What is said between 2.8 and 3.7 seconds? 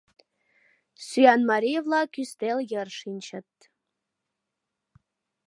шинчыт.